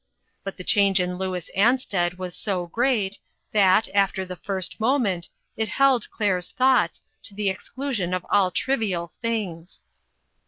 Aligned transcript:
But 0.43 0.57
the 0.57 0.63
change 0.63 0.99
in 0.99 1.19
Louis 1.19 1.47
Ansted 1.55 2.17
was 2.17 2.35
so 2.35 2.65
great, 2.65 3.19
that, 3.51 3.87
after 3.93 4.25
the 4.25 4.35
first 4.35 4.79
moment, 4.79 5.29
it 5.55 5.69
held 5.69 6.09
Claire's 6.09 6.49
thoughts, 6.49 7.03
to 7.21 7.35
the 7.35 7.51
exclusion 7.51 8.11
of 8.11 8.25
all 8.31 8.49
trivial 8.49 9.11
things. 9.21 9.81